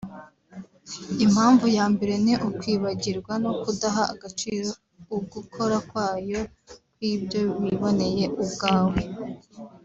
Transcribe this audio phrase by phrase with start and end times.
[1.25, 4.69] Impamvu ya mbere ni Ukwibagirwa no kudaha agaciro
[5.17, 6.39] ugukora kwayo
[6.93, 8.99] kw’ibyo wiboneye ubwawe